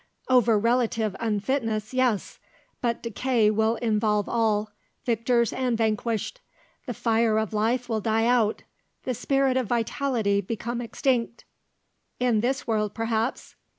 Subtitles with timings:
[0.29, 2.39] "Over relative unfitness, yes.
[2.81, 4.71] But decay will involve all,
[5.05, 6.41] victors and vanquished.
[6.87, 8.63] The fire of life will die out,
[9.03, 11.45] the spirit of vitality become extinct."
[12.19, 13.55] "In this world perhaps."